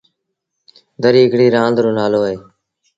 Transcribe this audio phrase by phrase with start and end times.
[1.03, 2.35] دريٚ هڪڙيٚ رآند رو نآلو اهي۔